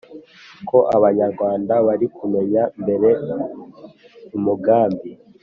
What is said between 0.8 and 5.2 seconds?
abanyarwanda barikumenya mbere umugambi